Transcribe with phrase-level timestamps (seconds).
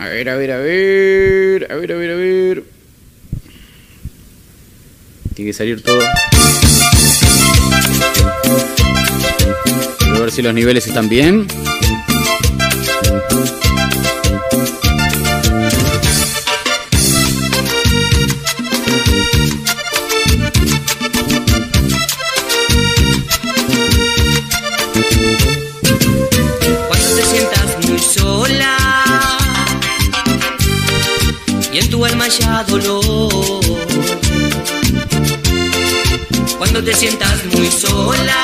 [0.00, 1.70] A ver, a ver, a ver.
[1.70, 2.64] A ver, a ver, a ver.
[5.34, 6.00] Tiene que salir todo.
[10.08, 11.46] Voy a ver si los niveles están bien.
[38.00, 38.42] Sola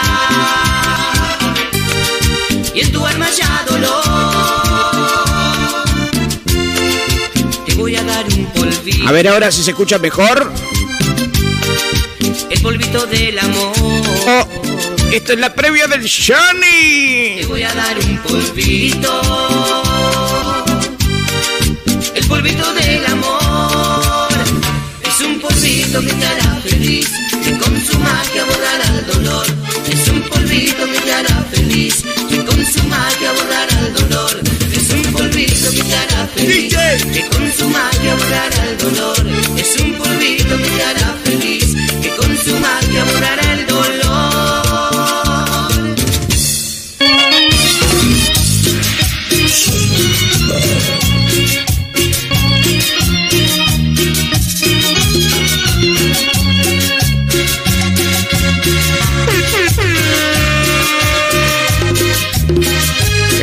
[2.75, 4.03] y en tu alma ya dolor.
[7.67, 9.09] Te voy a dar un polvito.
[9.09, 10.53] A ver ahora si se escucha mejor.
[12.51, 13.73] El polvito del amor.
[14.29, 14.47] Oh,
[15.13, 17.41] esto es la previa del Johnny.
[17.41, 19.23] Te voy a dar un polvito.
[22.15, 24.29] El polvito del amor.
[25.03, 27.26] Es un polvito que te hará feliz.
[27.97, 29.47] Su magia borrará el dolor.
[29.91, 32.05] Es un polvito que te hará feliz.
[32.29, 34.43] Que con su magia borrará el dolor.
[34.71, 36.75] Es un polvito que te hará feliz.
[37.15, 39.27] Que con su magia borrará el dolor.
[39.57, 41.75] Es un polvito que te hará feliz.
[42.03, 44.06] Que con su magia borrará el dolor.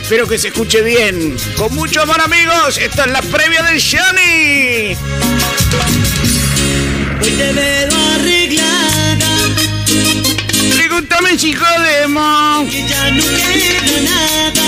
[0.03, 1.35] Espero que se escuche bien.
[1.55, 2.77] Con mucho amor, amigos.
[2.77, 4.97] Esta es la previa del Johnny.
[7.21, 9.37] Hoy te veo arreglada
[10.75, 12.67] Pregúntame si jodemos.
[12.73, 14.63] y ya no queda nada.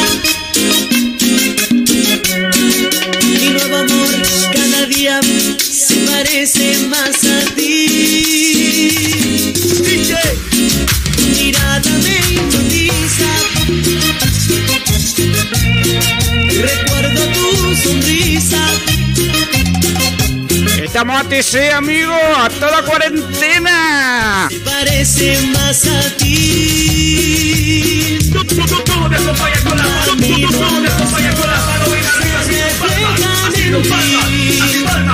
[3.41, 4.08] Mi nuevo amor
[4.53, 5.19] cada día
[5.59, 8.55] se parece más a ti.
[20.97, 22.13] A TC, amigo.
[22.13, 24.47] A toda cuarentena.
[24.63, 28.17] Parece más a ti.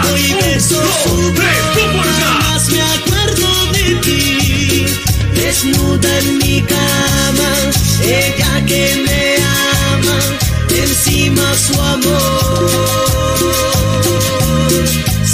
[0.04, 1.34] Hoy beso su
[1.98, 4.86] más me acuerdo de ti.
[5.34, 7.56] Desnuda en mi cama,
[8.04, 9.38] ella que me
[9.96, 10.20] ama,
[10.70, 13.02] encima su amor.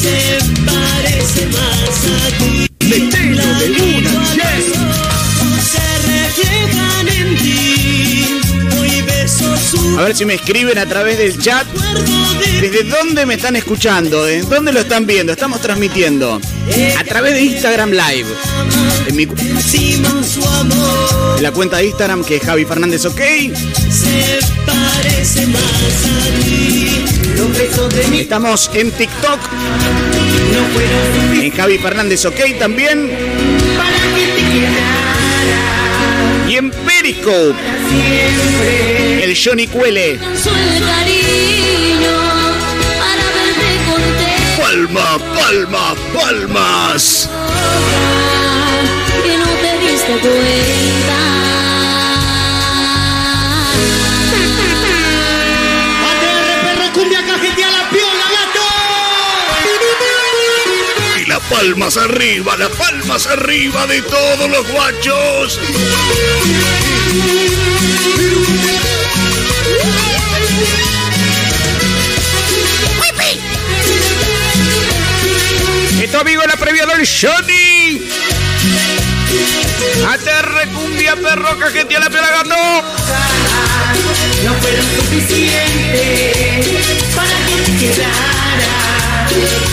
[0.07, 2.67] Se parece más a ti.
[2.79, 8.39] Miro a los ojos, se reflejan en ti.
[8.79, 11.67] Hoy beso su A ver si me escriben a través del chat.
[12.61, 14.23] ¿Desde dónde me están escuchando?
[14.23, 15.33] ¿De dónde lo están viendo?
[15.33, 16.39] Estamos transmitiendo
[16.97, 18.29] a través de Instagram Live.
[19.07, 19.55] En, mi, en
[21.43, 23.19] la cuenta de Instagram que es Javi Fernández OK.
[23.19, 26.86] Se parece más a ti.
[27.59, 29.39] Estamos en TikTok,
[31.33, 33.09] en Javi Fernández OK también.
[36.47, 37.55] Y en Periscope,
[39.23, 40.19] el Johnny Cuele.
[44.59, 47.27] Palma, palma, palmas.
[49.23, 51.37] que no te diste cuenta.
[56.97, 58.65] Cumbia cajetea la piola, gato.
[61.21, 65.59] Y las palmas arriba, las palmas arriba de todos los guachos.
[76.01, 78.09] Esto amigo es la previa del Johnny.
[80.09, 83.36] ATR cumbia perro cajetea la piola gato.
[84.43, 86.67] No fueron suficientes
[87.15, 89.27] para que te quedara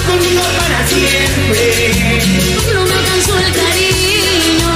[0.07, 1.61] conmigo para siempre.
[2.73, 4.71] No me alcanzó el cariño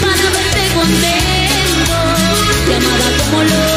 [0.00, 1.96] para verte contento.
[2.66, 3.75] Te amaba como loca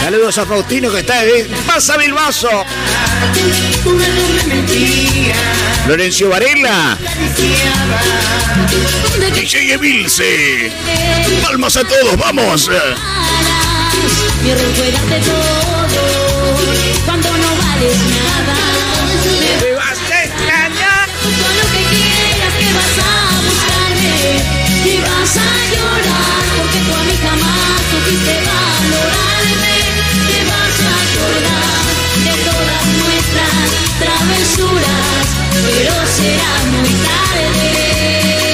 [0.00, 2.48] Saludos a Faustino que está de Pasa Bilbaso.
[3.84, 5.34] una doble mentira.
[5.86, 6.96] Lorenzo Varela.
[9.34, 10.72] DJ Emilce.
[11.42, 12.70] Palmas a todos, vamos.
[14.42, 15.76] Me recuerdas todo
[17.04, 18.95] cuando no vales nada.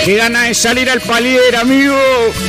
[0.04, 1.96] Qué gana de salir al palier, amigo.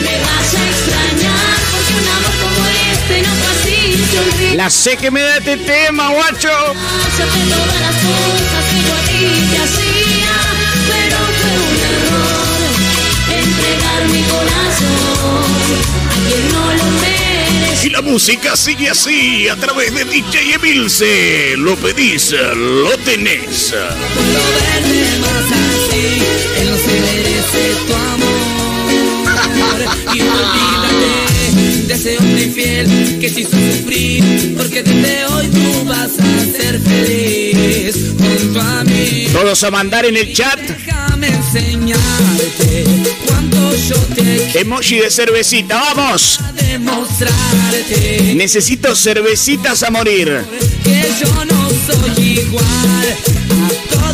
[0.01, 3.29] Me vas a extrañar porque un amor como este no
[3.61, 4.55] se olvida.
[4.55, 6.49] La sé que me da este tema, guacho.
[6.49, 9.19] Hacerte todas las cosas que yo a ti
[9.51, 10.33] te hacía,
[10.87, 12.53] pero fue un error
[13.37, 15.45] entregar mi corazón
[16.09, 17.85] a quien no lo merece.
[17.85, 21.55] Y la música sigue así a través de DJ Emilce.
[21.57, 23.75] Lo pedís, lo tenés.
[24.15, 25.82] Puedo verme más así,
[30.13, 36.11] Y olvídate de ese hombre infiel que te hizo sufrir, porque desde hoy tú vas
[36.19, 39.27] a ser feliz junto a mí.
[39.31, 42.85] Todos a mandar en el chat Déjame enseñarte
[43.27, 45.81] cuánto yo te emoji de cervecita.
[45.95, 46.39] ¡Vamos!
[46.73, 50.43] demostrarte Necesito cervecitas a morir.
[50.83, 53.15] que yo no soy igual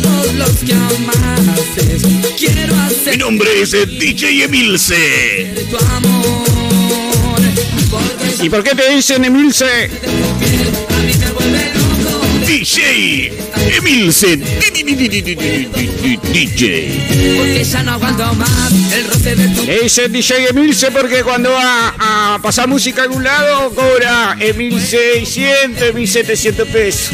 [0.02, 1.98] todos los que amaste.
[2.36, 5.54] Quiero Mi hacer nombre es DJ Emilce.
[5.70, 7.40] tu amor,
[8.42, 9.64] ¿Y por qué te dicen Emilce?
[9.64, 12.26] a mí me vuelve loco.
[12.46, 13.32] DJ
[13.76, 14.36] Emilce.
[16.32, 17.36] DJ.
[17.36, 21.94] Porque ya no aguanto más el roce de tu dicen DJ Emilce porque cuando va
[21.98, 27.10] a pasar música a algún lado cobra 1600, 1700 pesos.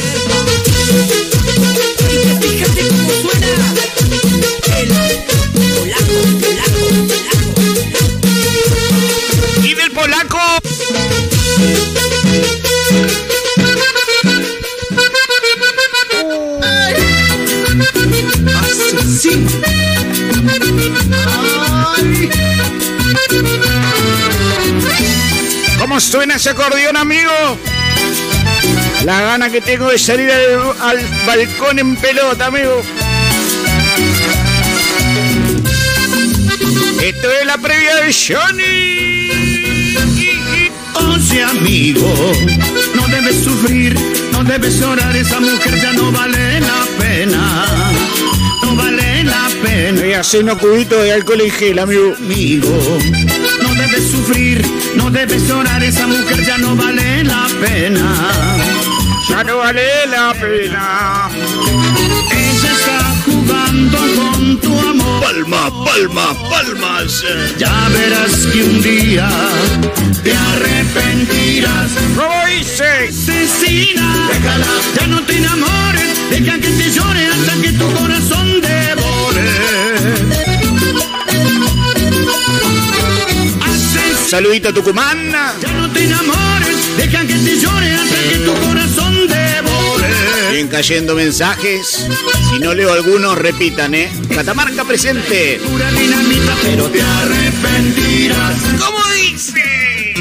[19.19, 19.47] Sí,
[25.79, 27.31] ¿Cómo suena ese acordeón, amigo?
[29.05, 32.83] La gana que tengo de salir al, al balcón en pelota, amigo.
[37.03, 38.96] Esto es la previa de Johnny.
[41.35, 42.33] Amigo,
[42.95, 43.95] no debes sufrir,
[44.33, 47.67] no debes llorar, esa mujer ya no vale la pena,
[48.63, 50.21] no vale la pena.
[50.21, 52.15] Hacer unos cubitos de alcohol en gel, amigo.
[52.17, 52.99] Amigo,
[53.63, 54.65] no debes sufrir,
[54.95, 58.15] no debes llorar, esa mujer ya no vale la pena.
[59.29, 61.29] Ya no vale la pena.
[62.31, 65.23] Ella está jugando con tu amor.
[65.23, 67.25] Palma, palma, palmas.
[67.59, 69.29] Ya verás que un día
[70.23, 71.91] te arrepentirás.
[72.17, 73.09] ¿Cómo dice?
[73.09, 74.67] Asesina, déjala,
[74.99, 79.07] ya no te enamores, deja que te llore hasta que tu corazón devore.
[84.29, 85.31] Saludito a Tucumán.
[85.61, 89.16] ya no te enamores, deja que te llore hasta que tu corazón.
[90.57, 92.09] Siguen cayendo mensajes.
[92.49, 94.11] Si no leo algunos, repitan, ¿eh?
[94.35, 95.61] Catamarca presente.
[96.63, 98.57] Pero te arrepentirás.
[98.79, 100.15] ¿Cómo dice?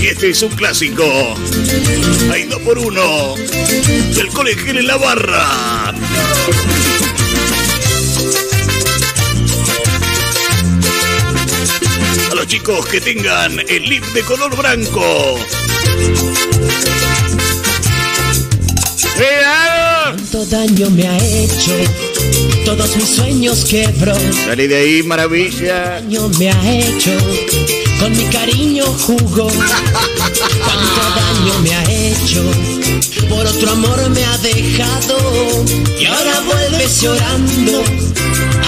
[0.00, 1.04] Y este es un clásico.
[2.32, 3.34] Hay dos por uno.
[4.14, 5.88] Del colegio en la barra.
[12.30, 15.36] A los chicos que tengan el lip de color blanco.
[20.16, 21.72] Cuánto daño me ha hecho,
[22.64, 24.14] todos mis sueños quebró.
[24.44, 26.00] Salí de ahí, maravilla.
[26.00, 27.10] Daño me ha hecho,
[28.00, 29.48] con mi cariño jugó.
[29.48, 32.42] Cuánto daño me ha hecho,
[33.28, 35.64] por otro amor me ha dejado.
[35.98, 37.82] Y ahora vuelves llorando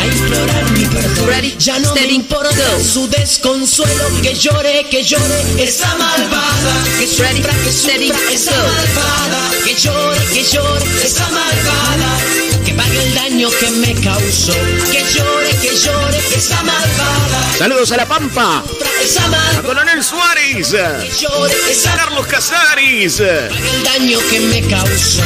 [0.09, 1.27] a implorar mi perdón.
[1.27, 2.85] Ready, ya no me steady, importa go.
[2.85, 4.05] su desconsuelo.
[4.23, 6.75] Que llore, que llore, esa malvada.
[6.99, 8.69] Que Ready, sufra, que steady, sufra, esa go.
[8.69, 9.51] malvada.
[9.65, 12.58] Que llore, que llore, esa malvada.
[12.79, 14.53] Que pague el daño que me causó.
[14.93, 17.57] Que llore, que llore, esa malvada.
[17.59, 18.63] Saludos a La Pampa.
[19.03, 19.63] Esa A.
[19.63, 20.71] Coronel Suárez.
[20.71, 23.21] Que llore, esa Carlos Casares.
[23.21, 25.23] pague el daño que me causó.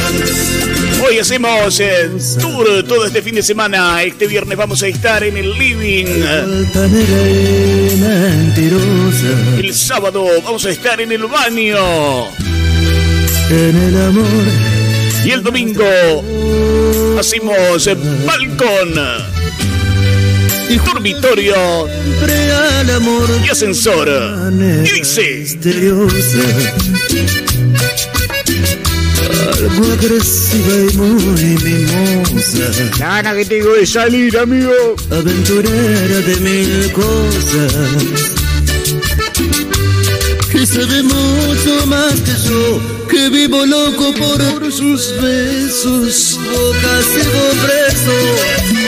[1.05, 4.01] Hoy hacemos eh, tour todo este fin de semana.
[4.01, 6.05] Este viernes vamos a estar en el living.
[9.57, 12.27] El sábado vamos a estar en el baño.
[13.49, 14.73] en el amor.
[15.25, 15.83] Y el domingo
[17.19, 18.93] hacemos eh, balcón,
[21.03, 21.87] dormitorio
[22.79, 24.09] al amor y ascensor.
[24.85, 26.39] Y dice, misteriosa.
[29.57, 32.99] Algo agresiva y muy mimosa.
[32.99, 34.95] la gana que tengo de salir, amigo.
[35.09, 38.42] Aventurera de mil cosas.
[40.63, 42.79] Que sabe mucho más que yo,
[43.09, 46.39] que vivo loco por sus besos.
[46.39, 48.15] Boca sigo preso,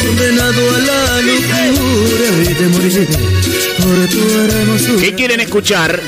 [0.05, 3.08] condenado a la locura y te moriré
[3.77, 5.01] por tu hermosura.
[5.01, 6.01] ¿Qué quieren escuchar?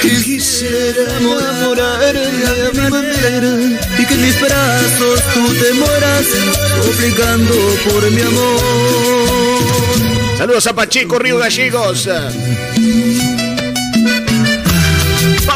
[0.00, 3.52] Quisiera enamorar a mi manera
[3.98, 6.26] y que en mis brazos tú te mueras,
[6.84, 7.54] suplicando
[7.90, 8.60] por mi amor.
[10.38, 12.08] Saludos a Pacheco, Río Gallegos.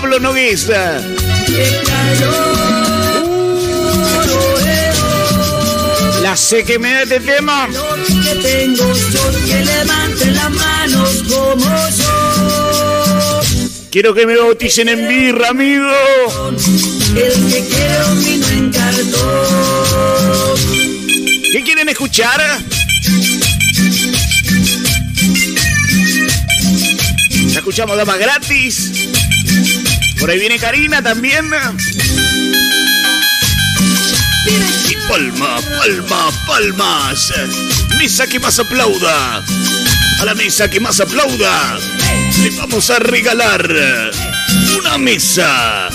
[0.00, 1.02] Pablo Noguesa.
[6.23, 7.69] La sé que me da este tema.
[8.07, 8.93] que tengo
[9.45, 13.40] que levante las manos como yo.
[13.90, 15.90] Quiero que me bauticen en birra, amigo.
[17.17, 20.59] El que quiere un vino en cartón.
[21.50, 22.40] ¿Qué quieren escuchar?
[27.49, 29.09] Ya escuchamos Dama Gratis.
[30.19, 31.51] Por ahí viene Karina también.
[34.89, 37.33] Y palma, palma, palmas.
[37.97, 39.45] Mesa que más aplauda.
[40.21, 41.79] A la mesa que más aplauda.
[42.43, 43.69] Le vamos a regalar
[44.79, 45.89] una mesa.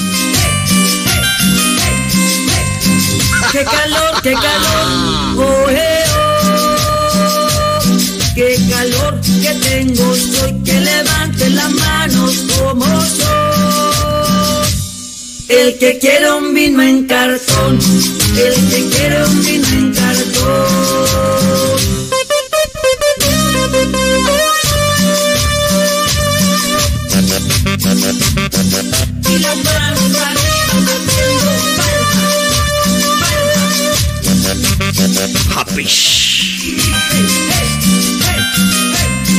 [3.51, 6.44] Qué calor, qué calor, oh, eh, oh.
[8.34, 13.23] Qué calor que tengo, soy que levante las manos como yo.
[15.55, 17.77] El que quiere un vino en cartón,
[18.38, 21.03] el que quiere un vino en cartón.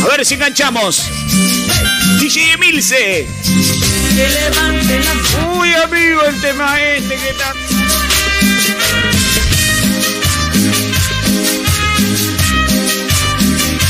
[0.01, 1.03] A ver si enganchamos.
[2.21, 3.27] DJ Emilce.
[4.15, 5.17] Que levante las
[5.57, 7.53] Uy, amigo, el tema este que está.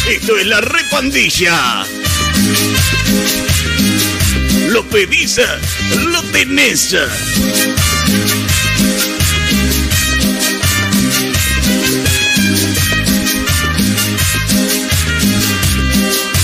[0.09, 1.87] Esto es la repandilla.
[4.69, 5.41] Lo pedís,
[5.97, 6.97] lo tenés.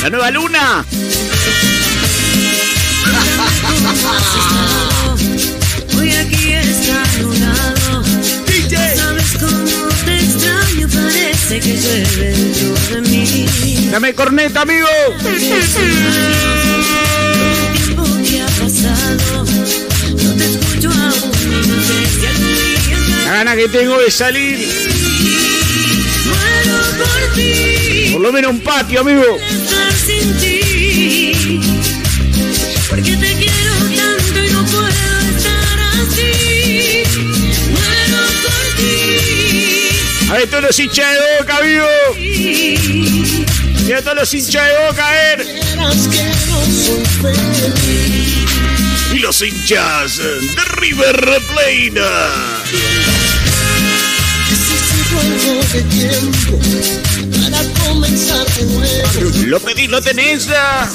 [0.02, 0.84] La nueva luna.
[11.50, 13.88] Parece que llueve dentro de mí.
[13.90, 14.87] Dame corneta, amigo.
[15.19, 15.37] El
[17.75, 19.45] tiempo que ha pasado,
[20.23, 21.33] no te escucho aún.
[21.66, 24.59] No sé si algún día La gana que tengo de salir.
[26.25, 28.11] muero por ti.
[28.12, 29.25] Por lo menos un patio, amigo.
[29.50, 31.61] Estar sin ti.
[32.88, 33.69] Porque te quiero
[40.30, 40.34] ti.
[40.34, 41.87] A ver, todos los hinchas de boca, amigo.
[43.87, 45.46] Y a todos los hinchas de boca, ver.
[49.12, 52.00] Y los hinchas de River Plate.
[55.10, 55.40] Para.
[59.46, 60.42] Lo pedís, lo tenés.
[60.44, 60.50] se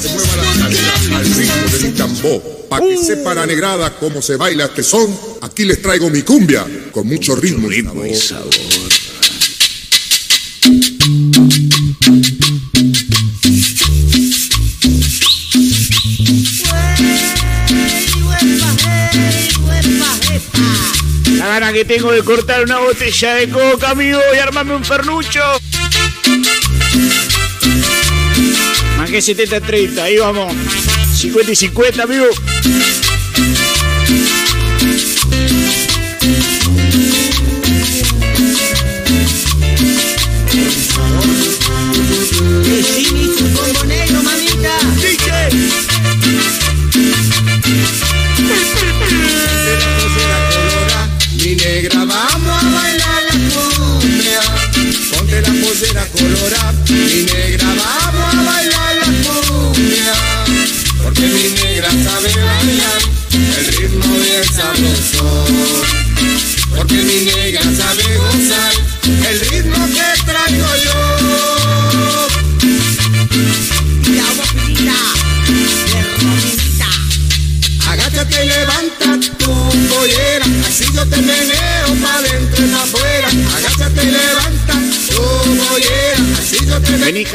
[0.10, 2.42] mueva la cadera al ritmo de mi tambor.
[2.70, 6.66] Pa' que sepa la negrada cómo se baila este son, aquí les traigo mi cumbia,
[6.92, 8.85] con mucho ritmo y Ritmo y sabor.
[11.36, 11.42] La
[21.48, 25.42] gana que tengo de cortar una botella de coca, amigo, y armarme un fernucho.
[28.98, 30.54] Más que 70-30, ahí vamos.
[31.18, 32.28] 50 y 50, amigo.
[56.36, 56.75] llorar.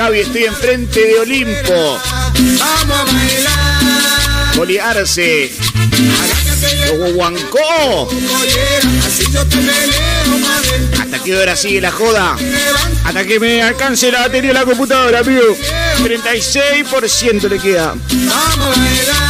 [0.00, 2.00] Javi, estoy enfrente de Olimpo.
[2.58, 4.54] Vamos a bailar.
[9.56, 11.02] Meneo, madre.
[11.02, 12.34] ¿Hasta qué hora sigue la joda?
[13.04, 15.54] Hasta que me alcance la batería de la computadora, amigo.
[15.98, 17.94] 36% le queda.
[18.10, 19.29] Vamos a bailar.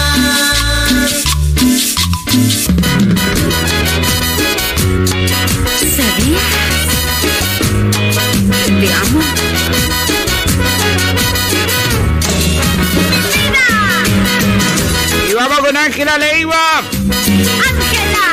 [15.90, 16.78] Ángela Leiva.
[16.78, 18.26] ¡Ángela!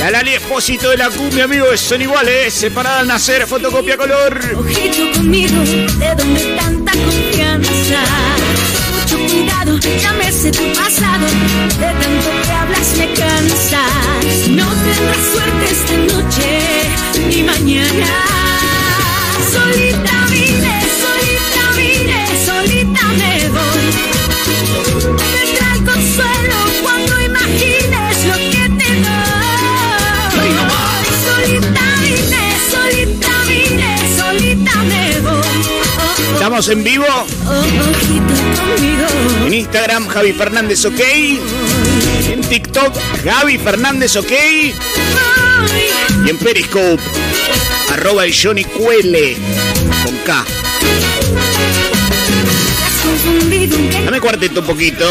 [0.00, 1.66] La Lali Espósito de la cumbia, amigo.
[1.76, 2.52] Son iguales.
[2.52, 4.40] Separada al nacer, fotocopia color.
[4.56, 8.02] Ojito conmigo, de donde tanta confianza.
[8.92, 11.26] Mucho cuidado, ya me sé tu pasado.
[11.78, 14.48] De tanto que hablas me cansas.
[14.48, 16.50] No tendrás suerte esta noche
[17.28, 18.08] ni mañana.
[19.52, 20.25] Solita
[36.46, 37.04] Estamos en vivo
[39.46, 41.00] en Instagram, Javi Fernández OK.
[42.30, 44.30] En TikTok, Javi Fernández OK.
[46.24, 47.02] Y en Periscope,
[47.92, 49.36] arroba el Johnny Cuele.
[50.04, 50.44] Con K.
[54.04, 55.04] Dame cuarteto un poquito.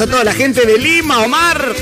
[0.00, 1.74] A toda la gente de Lima, Omar.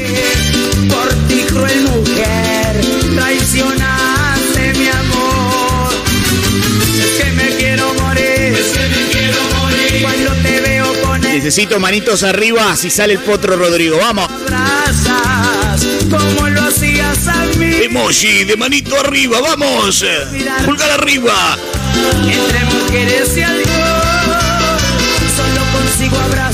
[0.89, 2.81] por ti cruel mujer,
[3.15, 5.93] traicionaste mi amor.
[6.99, 8.25] Es que me quiero morir,
[8.59, 11.33] es que me quiero morir cuando te veo con él.
[11.37, 13.99] Necesito manitos arriba si sale el potro Rodrigo.
[13.99, 14.29] Vamos.
[14.29, 17.73] abrazas como lo hacías a mí.
[17.85, 20.05] Emoji de manito arriba, vamos.
[20.65, 21.57] Pulgar arriba.
[22.25, 24.79] Entre mujeres y alcohol,
[25.37, 26.48] solo consigo abrazarme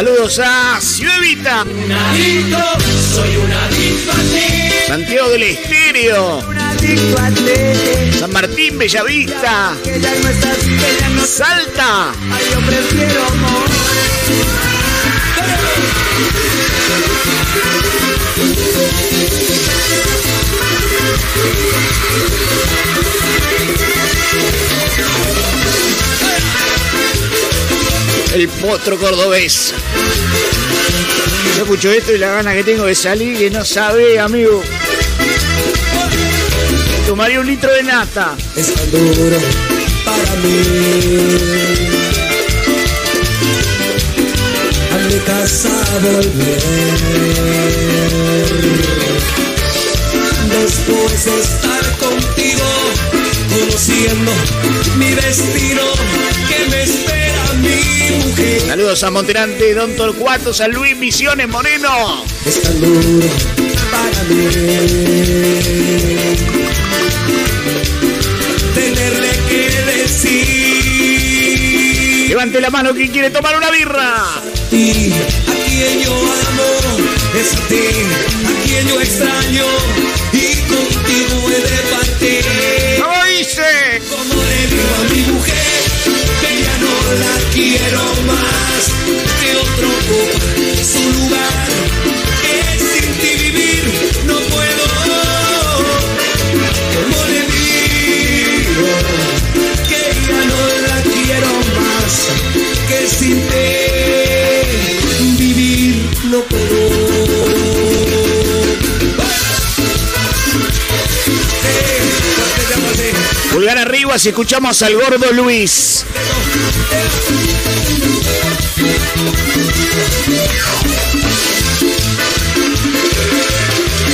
[0.00, 1.62] Saludos a Ciudadita.
[1.64, 2.56] Un adicto,
[3.14, 4.86] soy un adicto a ti.
[4.86, 6.42] Santiago del Estéreo.
[8.18, 9.76] San Martín, Bellavista.
[11.26, 12.12] Salta.
[12.32, 12.60] Ay, yo
[28.32, 29.74] El potro cordobés.
[31.56, 34.62] Yo escucho esto y la gana que tengo de salir que no sabe, amigo.
[37.06, 38.36] Tomaría un litro de nata.
[38.54, 39.38] es tan duro
[40.04, 40.62] para mí.
[44.92, 46.62] A mi casa volver.
[50.50, 52.68] Después de estar contigo,
[53.50, 54.32] conociendo
[54.98, 55.82] mi destino,
[56.48, 57.19] que me espera.
[58.66, 62.24] Saludos a Monterante, Don Torcuato, San Luis, Misiones, Moreno.
[62.46, 63.26] Es tan duro
[63.90, 64.46] para mí.
[68.74, 70.90] Tenerle que decir.
[72.28, 74.40] Levante la mano quien quiere tomar una birra.
[74.70, 75.12] ti,
[75.48, 76.70] a quien yo amo,
[77.34, 77.88] es a ti,
[78.46, 79.64] a quien yo extraño,
[80.32, 82.44] y contigo he de partir.
[83.02, 84.00] ¿Cómo dice?
[84.08, 85.59] Como le digo a mi mujer,
[87.14, 88.82] la quiero más,
[89.40, 89.88] que otro
[90.82, 91.66] su lugar,
[92.42, 93.84] que sin ti vivir
[94.26, 94.84] no puedo.
[96.94, 98.88] Como le digo,
[99.88, 102.12] que ya no la quiero más,
[102.88, 103.64] que sin ti
[105.38, 105.94] vivir
[106.30, 106.89] no puedo.
[113.60, 116.06] Pulgar arriba si escuchamos al gordo Luis.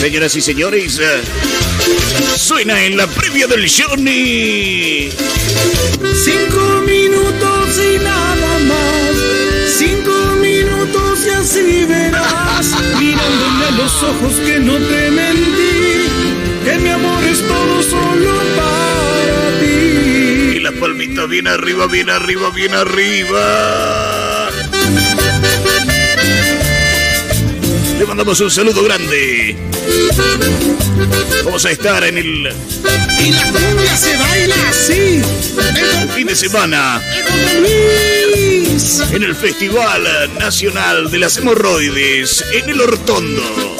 [0.00, 1.22] Señoras y señores, eh,
[2.36, 5.10] suena en la previa del Johnny.
[6.24, 9.14] Cinco minutos y nada más.
[9.78, 12.66] Cinco minutos y así verás.
[12.98, 16.08] Mirándome a los ojos que no te mentí.
[16.64, 18.05] Que mi amor es todo solo
[21.24, 24.50] bien arriba, bien arriba, bien arriba.
[27.98, 29.56] Le mandamos un saludo grande.
[31.44, 32.52] Vamos a estar en el
[33.24, 35.22] Y la cumbia se baila así.
[36.14, 37.00] fin de semana
[39.12, 40.02] en el Festival
[40.38, 43.76] Nacional de las Hemorroides en el Hortondo.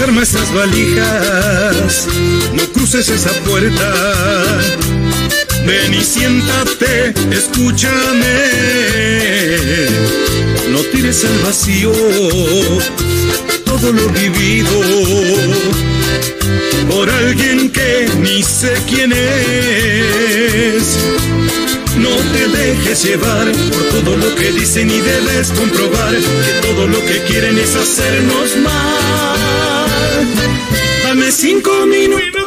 [0.00, 2.08] Desarma esas valijas,
[2.54, 3.92] no cruces esa puerta.
[5.66, 8.48] Ven y siéntate, escúchame.
[10.72, 11.92] No tires al vacío
[13.66, 14.70] todo lo vivido
[16.88, 20.96] por alguien que ni sé quién es.
[22.00, 26.98] No te dejes llevar por todo lo que dicen y debes comprobar que todo lo
[27.04, 30.26] que quieren es hacernos mal.
[31.04, 32.39] Dame cinco minutos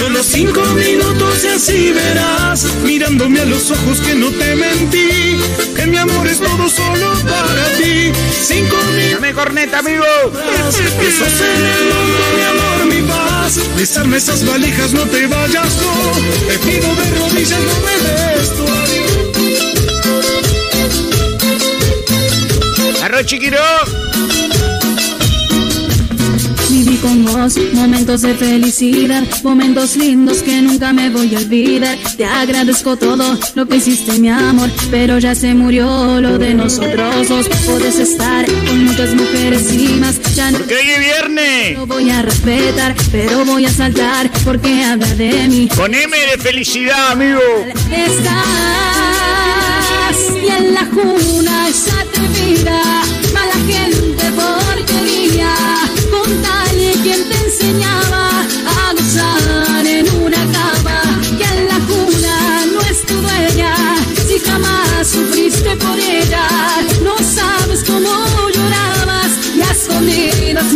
[0.00, 5.38] solo cinco minutos y así verás, mirándome a los ojos que no te mentí,
[5.76, 8.10] que mi amor es todo solo para ti.
[8.42, 9.20] Cinco minutos.
[9.20, 10.04] Dame corneta, amigo.
[11.06, 13.60] Eso será el mundo, mi amor, mi paz.
[13.76, 16.12] Besarme esas valijas, no te vayas, no.
[16.48, 19.10] Te pido de rodillas, no me des tu adiós.
[23.02, 23.99] Arroz chiquiro.
[27.00, 31.96] Con vos momentos de felicidad, momentos lindos que nunca me voy a olvidar.
[32.16, 37.28] Te agradezco todo lo que hiciste, mi amor, pero ya se murió lo de nosotros
[37.28, 37.48] dos.
[37.66, 41.78] Puedes estar con muchas mujeres y más, ya no Que hoy es viernes.
[41.78, 45.68] lo voy a respetar, pero voy a saltar porque habla de mí.
[45.74, 47.40] Con M de felicidad, amigo.
[47.90, 48.40] Estás
[50.42, 52.20] y en la juna esa te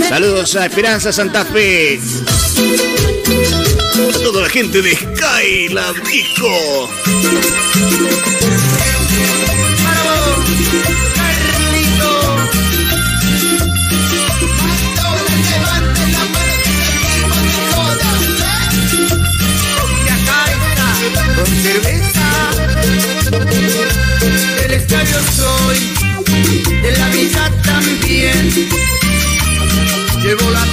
[0.09, 1.99] Saludos a Esperanza Santa Fe.
[4.15, 6.91] A toda la gente de Sky, la disco.
[21.37, 22.51] con cerveza.
[24.61, 25.94] Del estadio soy,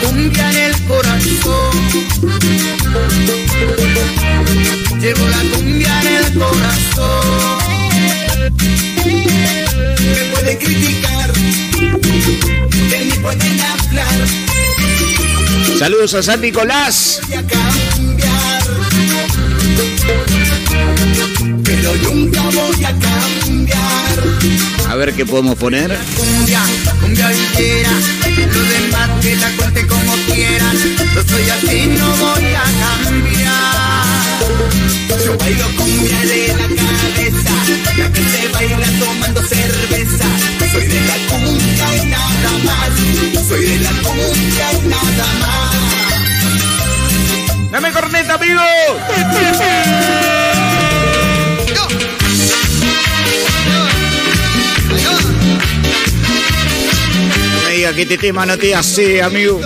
[0.02, 1.72] cumbia en el corazón.
[5.00, 7.60] Llevo la cumbia en el corazón.
[10.16, 14.28] Me pueden criticar, de mí pueden hablar.
[15.78, 17.22] Saludos a San Nicolás.
[17.28, 18.64] voy a cambiar.
[21.64, 23.82] Pero nunca voy a cambiar.
[24.90, 25.98] A ver qué podemos poner.
[26.16, 26.62] Cumbia,
[27.02, 28.21] cumbia villera.
[31.32, 32.63] Soy así, no voy a
[33.04, 34.41] cambiar.
[35.26, 37.54] Yo bailo cumbia de la cabeza.
[37.98, 40.28] La que se baila tomando cerveza.
[40.72, 42.89] Soy de la cumbia y nada más.
[43.48, 45.72] Soy de la cumbia y nada más.
[47.72, 48.62] Dame corneta, amigo.
[57.54, 59.62] No me diga que este tema no te hace, amigo.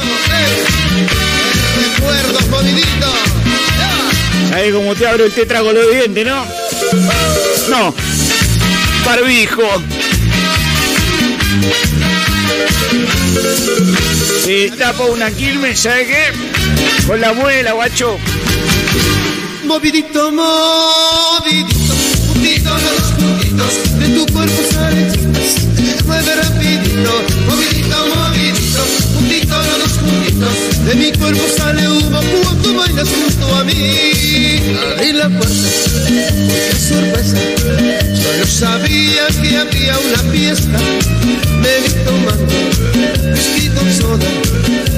[2.05, 3.13] Recuerdos, jodidito.
[4.49, 6.45] ¿Sabes cómo te abro el tetra con los dientes, no?
[7.69, 7.95] No.
[9.05, 9.81] Barbijo.
[14.43, 17.05] Se tapa una quilme, ¿sabes qué?
[17.07, 18.19] Con la muela, guacho.
[19.65, 21.74] Movidito, movidito,
[30.85, 34.61] de mi cuerpo sale humo cuando bailas junto a mí.
[34.91, 35.69] Abrí la puerta,
[36.07, 37.37] qué sorpresa,
[38.13, 40.79] yo no sabía que había una fiesta,
[41.59, 42.53] me vi tomando
[43.75, 44.27] con soda,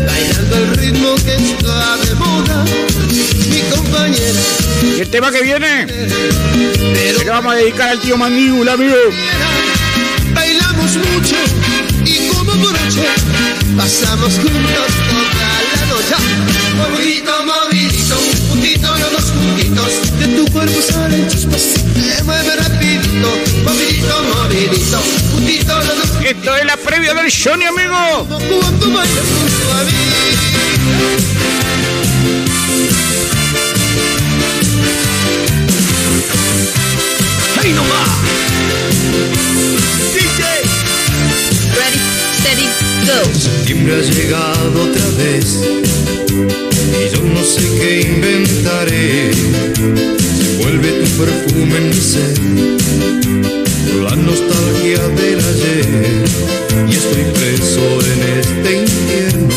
[0.06, 2.66] bailando el ritmo que está de moda,
[3.50, 4.42] mi compañera.
[4.98, 5.88] ¿Y el tema que viene?
[5.88, 8.96] Pero lo vamos a dedicar al tío Mandíbula, amigo.
[10.34, 11.36] bailamos mucho
[12.06, 13.04] y noche
[13.78, 15.07] pasamos juntos
[26.28, 28.26] Esto es la previa del Johnny, amigo.
[28.28, 28.58] puntitos.
[28.60, 29.92] Cuando bailas junto a mí.
[37.62, 38.10] ¡Ahí nomás!
[41.76, 42.00] Ready,
[42.40, 42.68] steady,
[43.06, 43.20] go.
[43.40, 45.46] Septiembre ha llegado otra vez
[46.30, 46.32] y
[47.16, 50.17] yo no sé qué inventaré.
[50.68, 52.38] Se vuelve tu perfume en mi ser,
[54.04, 56.26] la nostalgia del ayer.
[56.90, 59.56] Y estoy preso en este infierno,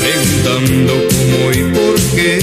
[0.00, 2.36] preguntando cómo y por qué.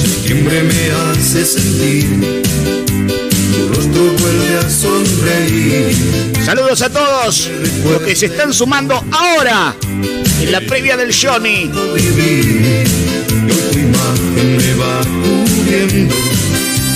[0.00, 2.08] Septiembre me hace sentir,
[3.52, 5.96] tu rostro vuelve a sonreír.
[6.44, 7.50] Saludos a todos
[7.90, 9.74] los que se están sumando ahora
[10.40, 11.68] en la previa del Johnny.
[11.92, 13.09] vivir.
[14.42, 16.14] Me va cubriendo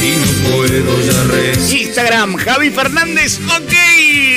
[0.01, 1.83] y no puedo ya resistir.
[1.83, 3.73] Instagram, Javi Fernández, ok.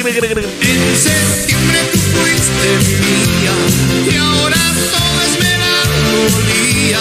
[0.04, 3.54] En septiembre tú fuiste mía
[4.12, 4.58] y ahora
[4.92, 7.00] todo es melancolía.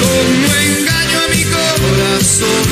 [0.00, 2.64] Como engaño a mi corazón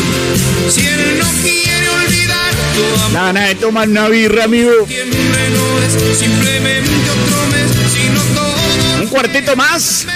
[0.70, 3.12] si él no quiere olvidar tu amor.
[3.12, 4.70] Nada, de tomar una birra, amigo.
[4.86, 10.06] Septiembre no es simplemente otro mes, sino todo Un cuarteto más.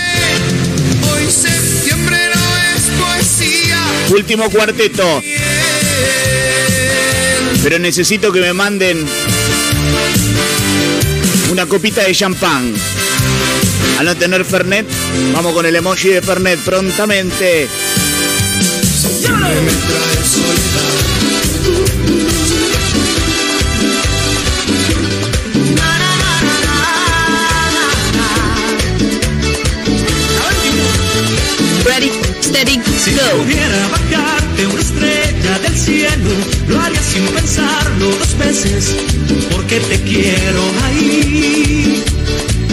[1.03, 1.64] Hoy poesía.
[4.11, 5.23] Último cuarteto.
[7.63, 9.07] Pero necesito que me manden
[11.51, 12.75] una copita de champán.
[13.99, 14.87] Al no tener Fernet,
[15.33, 17.69] vamos con el emoji de Fernet prontamente.
[33.05, 36.31] Si pudiera bajarte una estrella del cielo,
[36.69, 38.97] lo haría sin pensarlo dos veces,
[39.53, 42.03] porque te quiero ahí.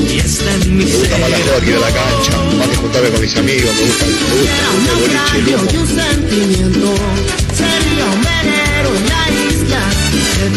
[0.10, 3.72] Y está en mi Me gusta más la la cancha, más que con mis amigos,
[3.76, 4.06] me gusta,
[5.36, 6.24] me gusta el
[7.58, 9.84] Sería un velero en la isla
[10.38, 10.48] Que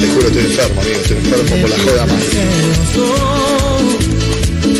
[0.00, 2.22] Te juro, estoy enfermo, amigo, estoy enfermo por la joda más.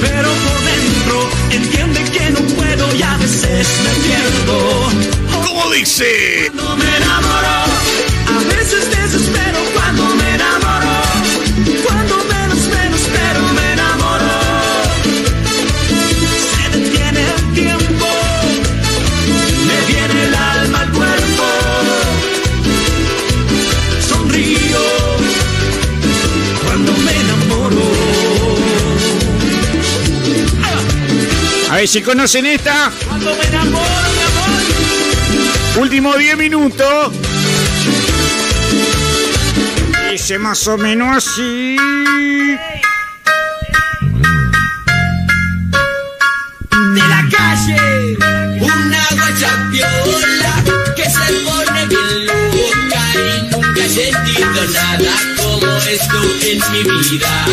[0.00, 0.56] Pero por
[1.50, 4.88] entiende que no puedo y a veces me pierdo.
[5.32, 6.50] ¿Cómo dice?
[6.54, 7.64] No me enamoro,
[31.86, 32.90] Ver si conocen esta.
[35.76, 37.12] Último 10 minutos.
[40.10, 41.76] Dice más o menos así.
[46.92, 48.16] de la calle,
[48.60, 50.64] una guachapiola
[50.96, 57.46] que se pone bien loca y nunca he sentido nada como esto en mi vida.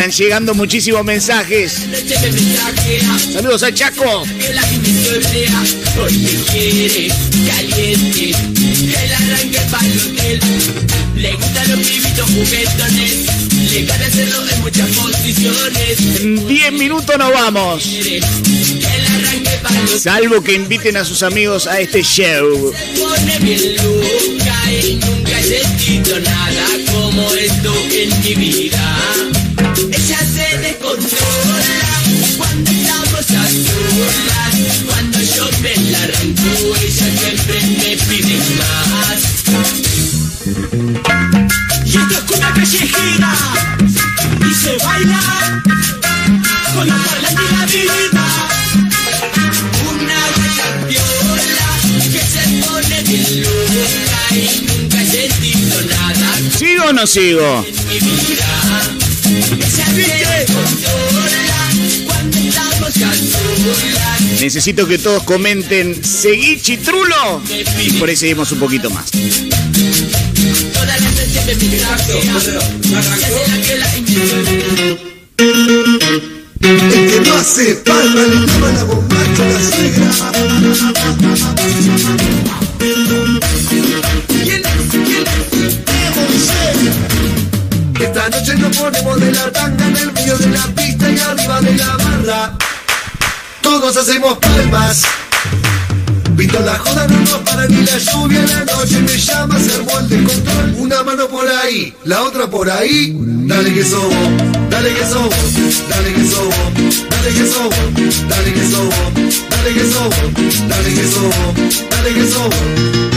[0.00, 1.86] Están llegando muchísimos mensajes.
[3.34, 4.24] Saludos a Chaco.
[11.16, 13.26] le gustan los pibitos juguetones
[13.70, 17.84] le gana hacerlo en muchas posiciones En 10 minutos nos vamos.
[19.98, 22.72] Salvo que inviten a sus amigos a este show.
[26.24, 29.39] nada como esto en mi vida
[56.92, 57.64] no sigo?
[64.40, 67.42] Necesito que todos comenten Seguí Chitrulo.
[67.78, 69.10] Y por ahí seguimos un poquito más.
[76.60, 76.78] El
[77.10, 80.10] que no hace palma le llama la bombacha la suegra.
[88.70, 92.52] Ponemos de la tanga en el medio de la pista y arriba de la barra.
[93.60, 95.02] Todos hacemos palmas.
[96.36, 99.98] Pito la joda, no nos para ni la lluvia la noche me llama, se armó
[99.98, 100.74] el descontrol.
[100.78, 103.14] Una mano por ahí, la otra por ahí.
[103.46, 104.10] Dale que sobo,
[104.70, 105.28] dale que sobo,
[105.88, 106.50] dale que sobo,
[107.10, 107.70] dale que sobo,
[108.28, 108.90] dale que sobo,
[109.50, 110.10] dale que sobo,
[110.68, 111.54] dale que sobo,
[111.90, 113.09] dale que sobo.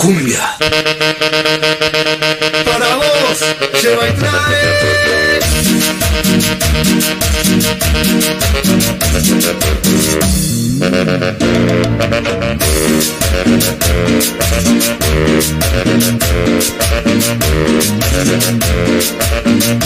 [0.00, 0.56] Cumbia.
[2.64, 3.44] Para vos,
[3.82, 5.40] lleva y trae.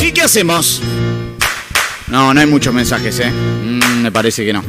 [0.01, 0.81] ¿Y qué hacemos?
[2.07, 3.33] No, no hay muchos mensajes, ¿eh?
[3.33, 4.63] Mm, me parece que no.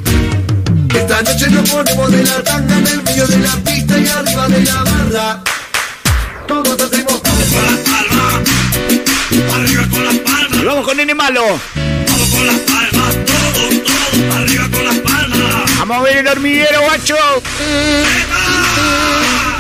[0.96, 4.48] Esta noche nos ponemos de la tanga en el medio de la pista y arriba
[4.48, 5.44] de la barra.
[6.48, 8.46] Todos hacemos palmas.
[9.54, 11.60] Arriba con las palmas, Y vamos con Nene Malo.
[11.76, 15.78] vamos con las palmas, todos, todos, arriba con las palmas.
[15.80, 17.16] Vamos a ver el hormiguero, guacho.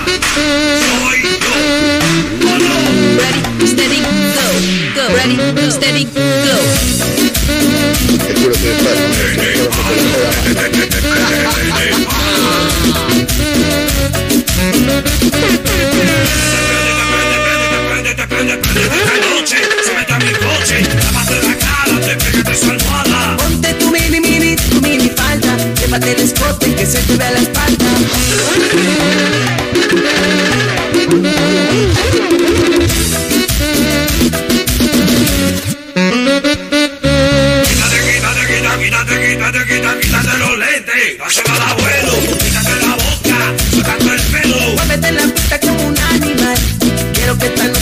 [0.06, 1.36] Soy yo,
[3.20, 4.48] Ready, steady, go,
[4.96, 5.04] go.
[5.16, 6.95] Ready, steady, go.
[18.28, 22.56] Prende, prende, prende, esta noche se mete a mi coche, lávate la cara, te pégate
[22.56, 23.38] su almohada.
[23.38, 27.40] Ponte tu mini mini, tu mini falda, llévate el escote que se te vea la
[27.40, 27.86] espalda.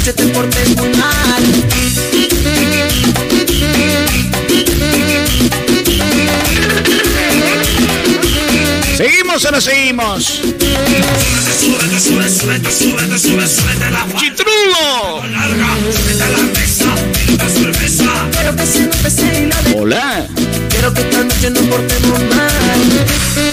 [0.04, 1.44] Noche te portes muy mal.
[8.98, 10.26] ¿Seguimos o no seguimos?
[10.26, 15.24] Súbete, súbete, súbete, súbete, súbete, súbete la guardia ¡Chitrugo!
[15.32, 18.30] larga, súbete a la mesa, pídete cerveza.
[18.32, 19.80] Quiero que se nos pese y lo de.
[19.80, 20.28] Hola.
[20.70, 23.53] Quiero que esta noche nos portemos mal.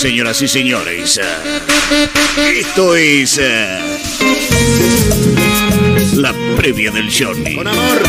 [0.00, 1.20] Señoras y señores,
[2.56, 3.78] esto es eh,
[6.14, 7.54] la previa del Johnny.
[7.54, 8.02] Con amor,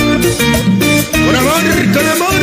[1.12, 1.62] con amor,
[1.94, 2.34] con amor.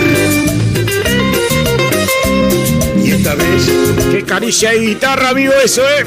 [3.03, 3.71] Y esta vez
[4.13, 6.05] ¡Qué caricia y guitarra, amigo, eso, eh!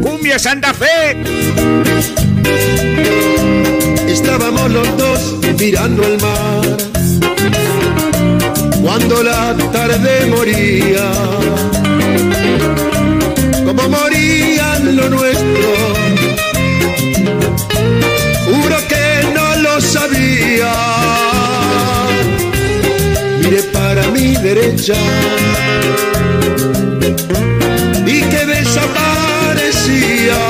[0.00, 1.18] ¡Cumbia Santa Fe!
[4.08, 6.76] estábamos los dos mirando el mar.
[8.80, 11.12] Cuando la tarde moría,
[13.64, 15.94] como moría lo nuestro,
[18.44, 20.72] juro que no lo sabía.
[23.40, 24.94] Miré para mi derecha
[28.06, 30.40] y que desaparecía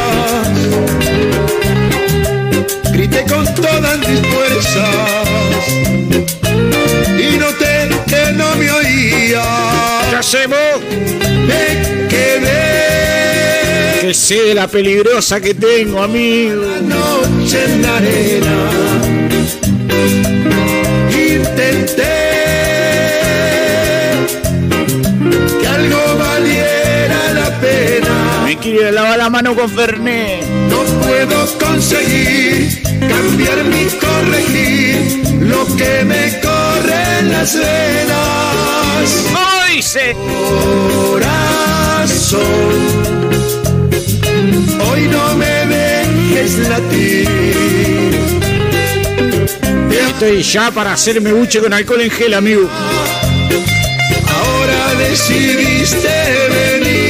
[2.92, 5.66] grité con todas mis fuerzas
[7.18, 9.42] y noté que no me oía.
[10.10, 10.58] ¿Qué hacemos?
[14.12, 16.56] De la peligrosa que tengo, amigo.
[16.56, 18.70] la noche en la arena.
[21.10, 22.02] Intenté
[25.60, 28.42] que algo valiera la pena.
[28.44, 30.44] Me quiere lavar la mano con Fernet.
[30.68, 39.24] No puedo conseguir cambiar ni corregir lo que me corre en las venas.
[39.70, 40.14] ¡Hoy se!
[42.02, 42.42] Corazón,
[44.90, 47.28] hoy no me dejes latir.
[49.90, 52.68] Estoy ya para hacerme buche con alcohol en gel, amigo.
[54.28, 56.08] Ahora decidiste
[56.80, 57.02] venir.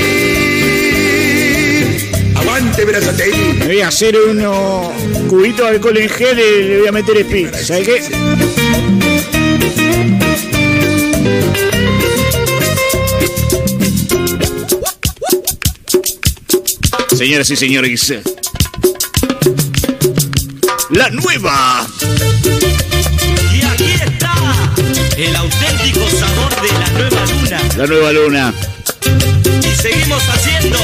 [2.36, 3.32] Aguante, Brazatei.
[3.58, 4.88] Me voy a hacer unos
[5.28, 7.54] cubitos de alcohol en gel y le voy a meter speed.
[7.54, 9.11] ¿Sabes qué?
[17.22, 18.14] Señoras y señores,
[20.90, 21.86] la nueva
[23.54, 24.34] Y aquí está
[25.16, 27.60] el auténtico sabor de la nueva luna.
[27.76, 28.54] La nueva luna.
[29.62, 30.78] Y seguimos haciendo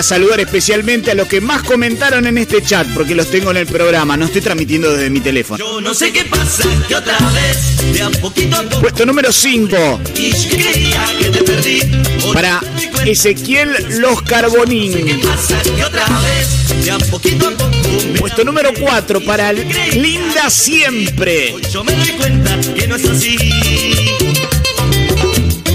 [0.00, 3.58] a saludar especialmente a los que más comentaron en este chat, porque los tengo en
[3.58, 4.16] el programa.
[4.16, 5.58] No estoy transmitiendo desde mi teléfono.
[5.62, 9.30] Yo no sé qué pasa, que otra vez, de a poquito a poco, Puesto número
[9.30, 11.80] 5 y yo creía que te perdí.
[12.24, 12.62] Hoy para
[13.04, 15.04] Ezequiel Los Carbonín.
[15.04, 17.70] que pasa, que otra vez, de a poquito a poco,
[18.10, 21.56] me Puesto número 4 para Linda Siempre.
[21.70, 23.36] Yo me doy cuenta que no es así.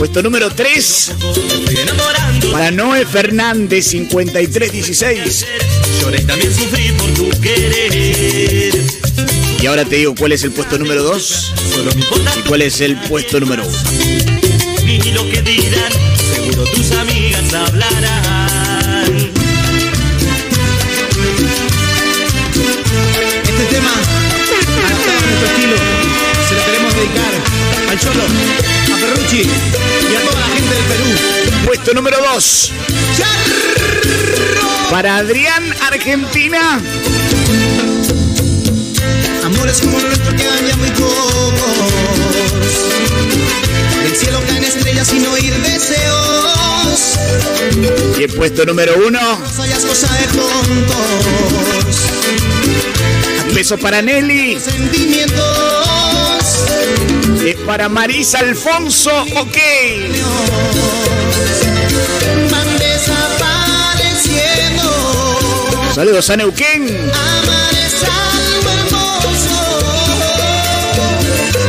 [0.06, 2.52] Puesto número 3 Me estoy enamorando.
[2.52, 5.48] para Noé Fernández 5316.
[6.00, 8.76] Lloré y también sufrí por tu querer.
[9.60, 12.62] Y ahora te digo cuál es el puesto número 2 Solo me importa y cuál
[12.62, 13.78] es el puesto número 1.
[14.86, 15.92] ni lo que dirán.
[16.36, 19.32] Seguro tus amigas hablarán.
[23.44, 23.92] Este tema,
[24.86, 25.76] adaptado a nuestro estilo,
[26.48, 27.34] se lo queremos dedicar
[27.90, 28.24] al Cholo,
[29.44, 31.66] y a toda la gente del Perú.
[31.66, 32.72] Puesto número 2
[34.90, 36.82] para Adrián Argentina.
[39.44, 41.54] Amores como el nuestro quedan ya muy pocos.
[44.04, 47.20] Del cielo caen estrellas sin oír deseos.
[48.18, 51.98] Y el puesto número 1 No cosa de tontos.
[53.54, 54.60] beso para Nelly.
[54.60, 56.05] Sentimientos.
[57.46, 59.58] Es para Marisa Alfonso, ok.
[65.94, 66.84] Saludos a Neuquén.
[66.84, 69.58] Amar es algo hermoso.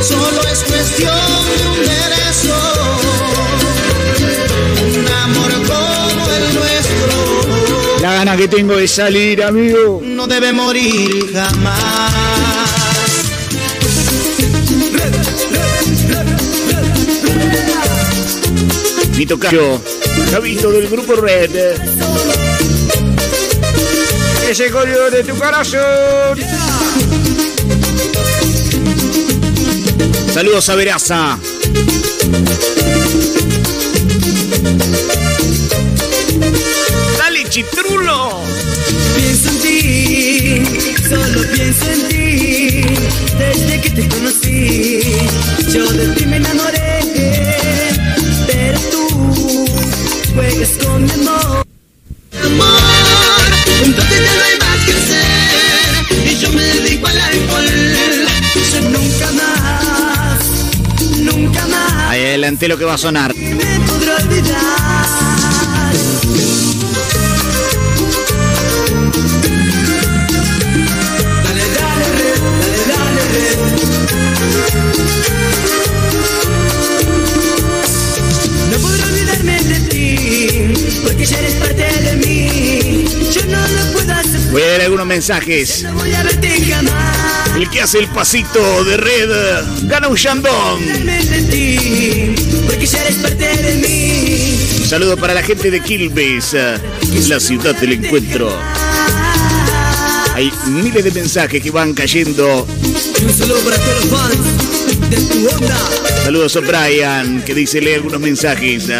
[0.02, 1.14] Solo es cuestión
[1.56, 2.56] de un derecho.
[4.98, 10.00] Un amor como el nuestro La gana que tengo de salir, amigo.
[10.02, 12.25] no debe morir jamás.
[19.16, 19.80] Mi tocayo,
[20.30, 21.50] Javito del grupo Red.
[24.46, 26.38] Ese código de tu corazón.
[30.34, 31.38] Saludos a Veraza.
[37.18, 38.42] Dale, chitrulo.
[39.16, 40.64] Pienso en ti,
[41.08, 42.82] solo pienso en ti.
[43.38, 45.00] Desde que te conocí,
[45.72, 47.55] yo de ti me enamoré.
[50.56, 51.66] Juegas con mi amor.
[52.44, 52.70] Amor,
[53.84, 56.32] entonces ya no hay más que hacer.
[56.32, 57.64] Y yo me dedico al alcohol.
[58.72, 60.40] Yo nunca más,
[61.20, 63.34] nunca más Ahí adelante lo que va a sonar.
[63.34, 64.65] me podré olvidar.
[85.16, 85.86] Mensajes.
[87.56, 89.30] El que hace el pasito de red
[89.84, 90.16] gana un
[93.80, 94.78] mí.
[94.78, 96.76] Un saludo para la gente de Quilmes, eh,
[97.28, 98.54] la ciudad del encuentro.
[100.34, 102.66] Hay miles de mensajes que van cayendo.
[103.18, 104.36] Y un saludo para todos los fans
[105.08, 105.78] de tu onda.
[106.24, 108.90] Saludos a Brian, que dice lee algunos mensajes.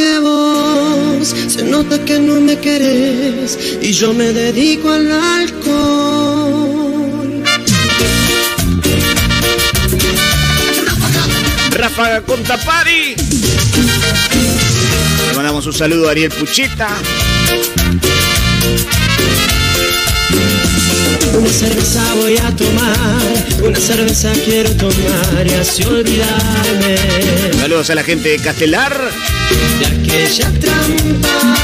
[0.00, 6.62] Porque vos se nota que no me querés y yo me dedico al alcohol.
[11.72, 13.14] Ráfaga con Tapari.
[15.28, 16.88] Le mandamos un saludo a Ariel Pucheta.
[21.38, 22.96] Una cerveza voy a tomar,
[23.62, 26.96] una cerveza quiero tomar y así olvidarme
[27.60, 28.94] Saludos a la gente de Castelar.
[29.80, 31.56] de aquella trampa,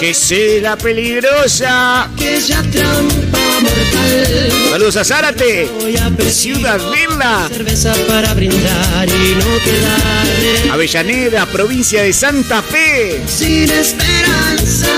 [0.00, 2.04] Que será peligrosa.
[2.04, 4.52] aquella trampa mortal.
[4.70, 5.70] Saludos a Zárate.
[5.80, 7.48] Voy a Ciudad Villa.
[7.48, 13.22] cerveza para brindar y no quedarme Avellaneda, provincia de Santa Fe.
[13.26, 14.88] sin esperanzas,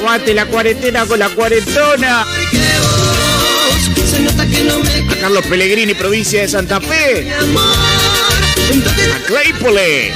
[0.00, 2.22] Aguante la cuarentena con la cuarentona.
[2.22, 2.26] A
[5.20, 7.30] Carlos Pellegrini, provincia de Santa Fe.
[7.30, 7.40] A
[9.26, 10.14] Claypole.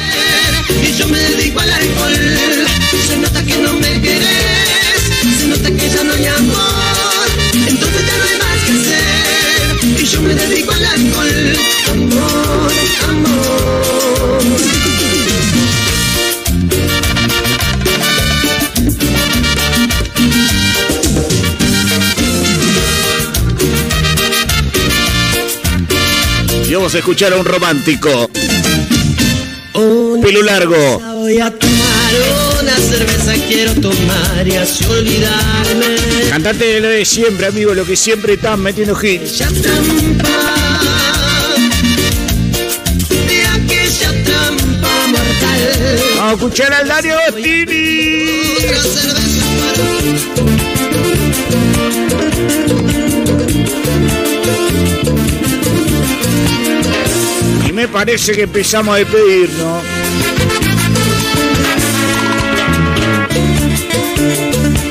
[0.96, 1.18] yo me
[10.34, 11.58] dedico alcohol,
[11.92, 12.72] amor,
[13.08, 15.13] amor.
[26.94, 28.30] Vamos a escuchar a un romántico.
[30.22, 31.00] Pelo largo.
[31.16, 32.14] Voy a tomar
[32.62, 35.96] una cerveza, quiero tomar y así olvidarme.
[36.30, 39.38] Cantate de lo de siempre, amigo, lo que siempre están metiendo hits.
[39.38, 40.28] Ya trampa
[43.26, 46.00] de aquella trampa mortal.
[46.16, 48.54] Vamos a escuchar al Dario Tini.
[48.56, 50.53] Otra cerveza para
[57.74, 59.82] me parece que empezamos a despedirnos.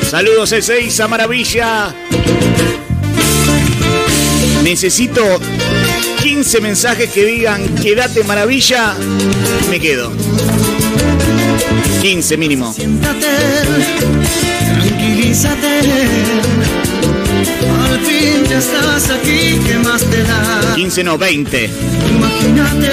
[0.09, 1.95] Saludos Ezeiza Maravilla.
[4.63, 5.39] Necesito
[6.21, 8.95] 15 mensajes que digan quédate maravilla.
[9.69, 10.11] Me quedo.
[12.01, 12.73] 15 mínimo.
[12.73, 13.27] Siéntate,
[14.75, 16.52] tranquilízate.
[18.23, 20.75] Fin ya estás aquí, ¿qué más te da?
[20.75, 21.69] 15 no, 20.
[22.09, 22.87] Imagínate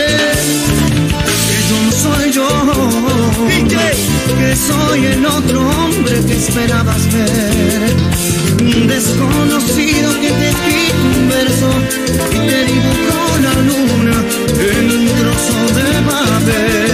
[1.46, 2.48] que yo no soy yo,
[4.40, 7.94] que soy el otro hombre que esperabas ver.
[8.60, 11.70] Un desconocido que te escribe un verso
[12.32, 14.16] y te dibujó la luna
[14.74, 16.90] en un trozo de papel.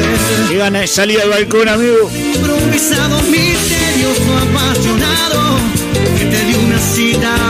[0.51, 2.11] Qué gana de salir al balcón, amigo.
[2.35, 5.59] improvisado, misterioso, apasionado,
[6.19, 7.46] que te dio una cita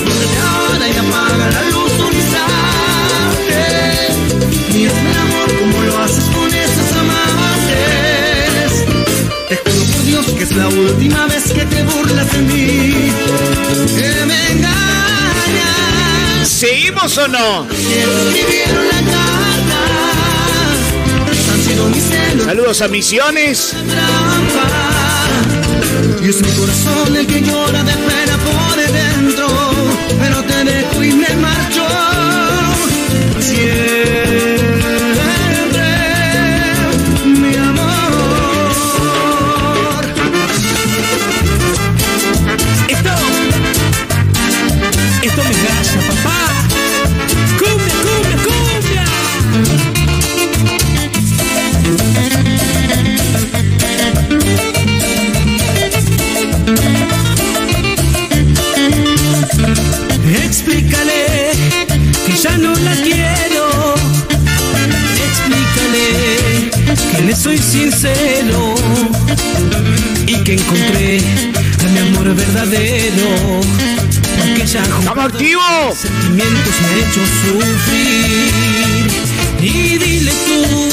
[0.00, 3.60] Después de nada y apaga la luz un instante.
[4.78, 8.72] Y es mi amor como lo haces con esos amantes.
[9.48, 13.10] Te juro por Dios que es la última vez que te burlas de mí.
[13.96, 16.48] Que me engañas.
[16.48, 17.66] ¿Seguimos o no?
[17.68, 19.80] Que escribieron la carta.
[21.52, 23.74] Han sido mis celos Saludos a Misiones.
[23.88, 24.68] trampa.
[26.22, 28.19] Y es mi corazón el que llora de dentro.
[30.20, 32.19] Pero te dejo y me marcho.
[67.70, 68.74] Sincero
[70.26, 71.20] y que encontré
[71.84, 73.60] a mi amor verdadero.
[74.38, 75.98] Porque ya ¡Estamos activos!
[75.98, 78.50] sentimientos me ha hecho sufrir.
[79.60, 80.88] Y dile tú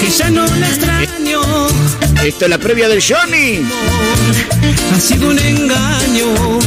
[0.00, 1.40] que ya no la extraño.
[2.22, 3.60] Esto es la previa del Johnny.
[4.94, 6.58] Ha sido un engaño.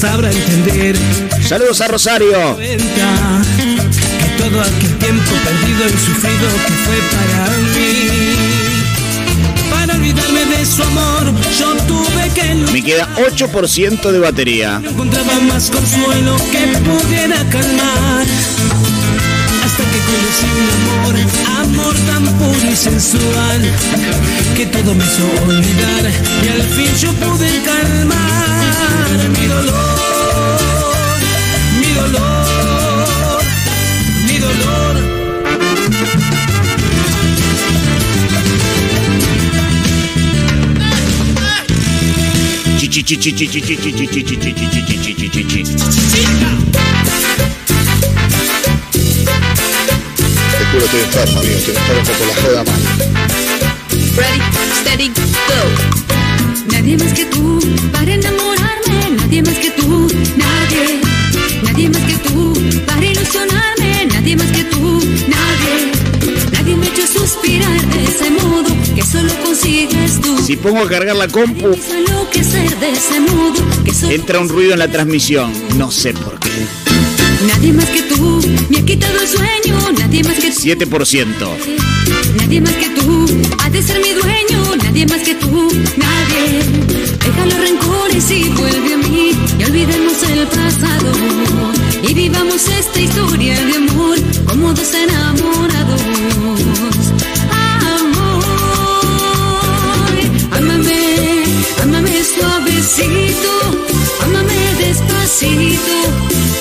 [0.00, 0.96] Sabrá entender
[1.46, 2.56] Saludos a Rosario.
[2.56, 2.78] que
[4.38, 7.90] todo aquel tiempo perdido y sufrido que fue para mí.
[9.68, 12.72] Para olvidarme de su amor, yo tuve que luchar.
[12.72, 14.78] Me queda 8% de batería.
[14.78, 18.24] No encontraba más consuelo que pudiera calmar.
[19.64, 21.14] Hasta que conocí un amor,
[21.60, 23.60] amor tan puro y sensual,
[24.56, 26.04] que todo me hizo olvidar
[26.44, 28.60] y al fin yo pude calmar
[29.28, 29.89] mi dolor,
[50.72, 51.56] juro, estoy enfermo, amigo.
[51.56, 52.80] Estoy enfermo por la joda mal.
[54.16, 54.40] Ready,
[54.80, 55.60] steady, go.
[56.72, 57.60] Nadie más que tú
[57.92, 61.00] para enamorarme, nadie más que tú, nadie.
[61.62, 62.54] Nadie más que tú
[62.86, 65.99] para ilusionarme, nadie más que tú, nadie.
[66.60, 70.36] Nadie me hecho suspirar de ese modo que solo consigues tú.
[70.44, 71.70] Si pongo a cargar la compu,
[74.10, 75.54] entra un ruido en la transmisión.
[75.78, 76.50] No sé por qué.
[77.46, 80.60] Nadie más que tú me ha quitado el sueño, nadie más que tú.
[80.60, 81.89] 7%.
[82.36, 83.26] Nadie más que tú
[83.62, 86.62] ha de ser mi dueño, nadie más que tú, nadie.
[87.24, 91.12] Deja los rencores y vuelve a mí y olvidemos el pasado.
[92.08, 96.00] Y vivamos esta historia de amor como dos enamorados.
[97.98, 98.44] Amor,
[100.58, 101.44] ámame,
[101.82, 103.52] ámame suavecito,
[104.24, 105.96] ámame despacito,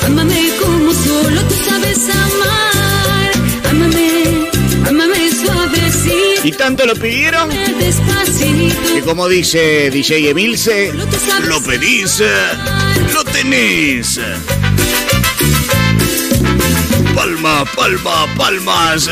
[0.07, 2.68] ámame como solo tú sabes amar.
[6.49, 10.91] Y tanto lo pidieron que como dice DJ Emilce,
[11.43, 12.23] lo pedís,
[13.13, 14.19] lo tenés.
[17.13, 19.07] Palma, palma, palmas.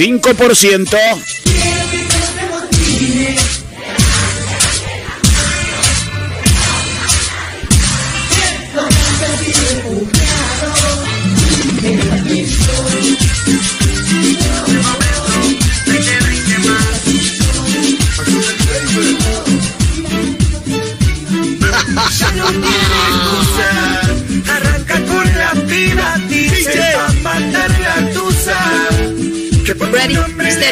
[0.00, 1.39] 5%.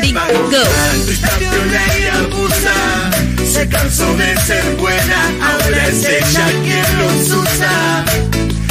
[0.09, 2.49] Le pagó go.
[3.45, 8.05] Se cansó de ser buena, ahora es ella quien los usa.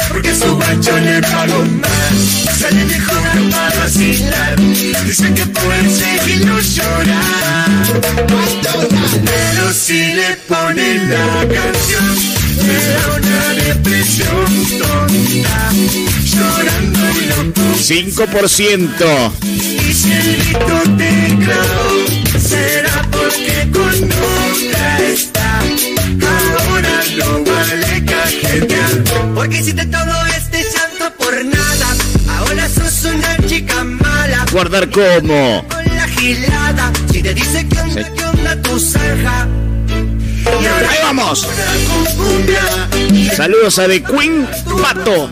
[0.08, 2.16] Porque su macho le pagó mal,
[2.58, 4.56] sale mejor para vacilar.
[4.56, 7.68] Dice que puede seguirlo llorar.
[9.24, 14.46] Pero si le ponen la canción, me da una depresión
[14.78, 15.70] tonta.
[16.24, 17.00] Llorando
[19.42, 25.60] y si el grito te clavó, será porque con otra está.
[26.58, 29.04] Ahora no vale cajetear.
[29.34, 31.96] Porque hiciste todo este llanto por nada.
[32.38, 34.44] Ahora sos una chica mala.
[34.52, 35.64] Guardar como.
[35.68, 36.92] Con la gilada.
[37.12, 38.10] Si te dice que onda, Sí.
[38.16, 39.48] que onda tu zanja.
[40.46, 41.46] Ahí vamos.
[43.36, 44.46] Saludos a The Queen
[44.82, 45.30] Pato.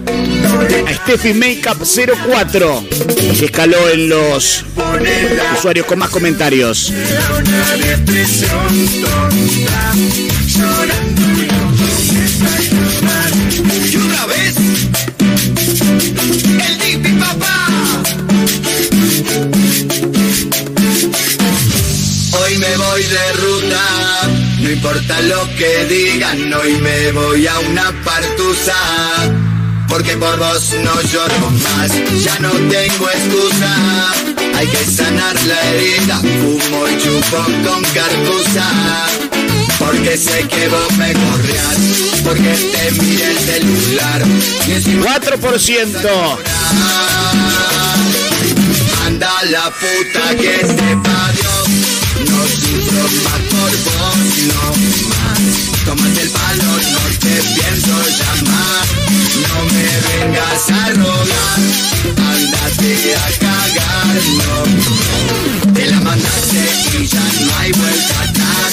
[0.86, 2.84] A Steffi Makeup 04.
[3.38, 4.64] Que escaló en los
[5.56, 6.92] usuarios con más comentarios.
[24.86, 28.74] Importa lo que digan, hoy me voy a una partusa.
[29.88, 31.90] Porque por vos no lloro más,
[32.22, 34.12] ya no tengo excusa.
[34.56, 38.66] Hay que sanar la herida, fumo y chupo con cartuza.
[39.78, 41.78] Porque sé que vos me corrías,
[42.22, 44.22] porque te miré el celular.
[44.68, 46.38] Y encima 4%.
[49.04, 51.55] Anda la puta que sepa Dios.
[52.46, 54.16] Sufro más por vos,
[54.48, 54.62] no
[55.08, 55.40] más.
[55.84, 58.86] Tómate el palo, no te pienso llamar.
[59.42, 61.58] No me vengas a rogar,
[62.16, 65.72] andate a cagar, no.
[65.72, 66.62] Te la mandaste
[66.98, 68.72] y ya no hay vuelta atrás.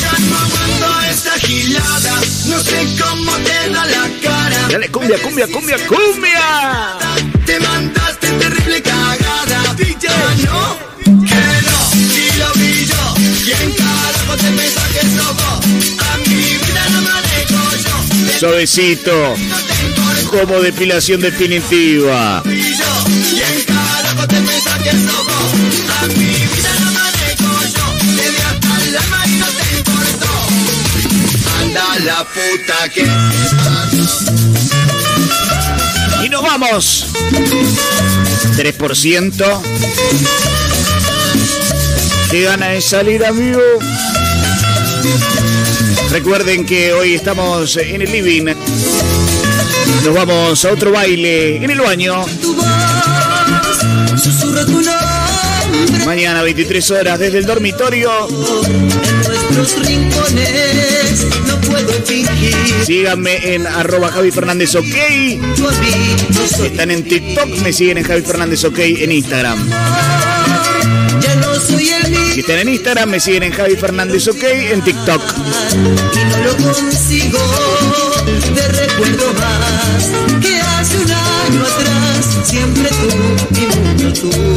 [0.00, 4.68] Ya no aguanto esta gilada, no sé cómo te da la cara.
[4.70, 6.98] Dale, cumbia, cumbia, cumbia, cumbia.
[7.46, 10.93] Te mandaste terrible cagada Ya no,
[29.38, 30.32] no te importó
[31.60, 33.06] Anda la puta que
[36.24, 37.06] Y nos vamos.
[38.56, 39.62] 3%.
[42.30, 43.60] Qué gana de salir, amigo.
[46.14, 48.44] Recuerden que hoy estamos en el living.
[50.04, 52.24] Nos vamos a otro baile en el baño.
[56.06, 58.12] Mañana 23 horas desde el dormitorio.
[61.48, 61.92] No puedo
[62.86, 64.84] Síganme en arroba Javi Fernández OK.
[66.64, 69.68] Están en TikTok, me siguen en Javi Fernández OK en Instagram
[72.34, 75.22] si están en Instagram, me siguen en Javi Fernández OK, en TikTok.
[75.72, 77.38] Y no lo consigo,
[78.56, 80.10] te recuerdo más
[80.40, 84.53] que hace un año atrás, siempre tú, mi mundo tú.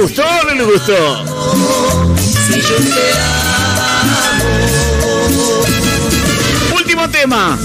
[0.00, 1.24] gustó o no le gustó?
[2.16, 2.76] Si yo.
[6.76, 7.58] Último tema.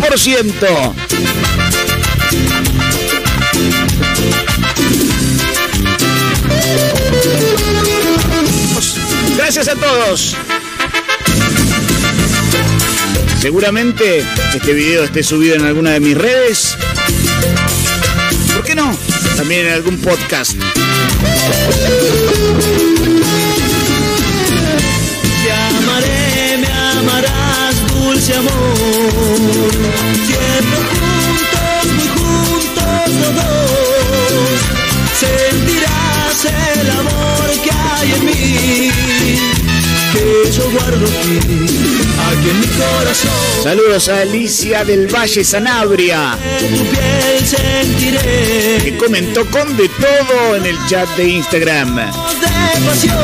[0.00, 0.36] Por si
[9.44, 10.34] Gracias a todos.
[13.42, 14.24] Seguramente
[14.54, 16.78] este video esté subido en alguna de mis redes.
[18.54, 18.96] ¿Por qué no?
[19.36, 20.52] También en algún podcast.
[25.42, 28.50] Te amaré, me amarás, dulce amor.
[30.24, 34.58] Siempre juntos, muy juntos los dos.
[35.20, 39.03] Sentirás el amor que hay en mí.
[40.54, 43.30] Que yo guardo aquí, aquí en mi corazón.
[43.62, 46.38] Saludos a Alicia del Valle Sanabria,
[48.82, 51.96] que comentó con de todo en el chat de Instagram.
[51.96, 52.02] de
[52.86, 53.16] pasión.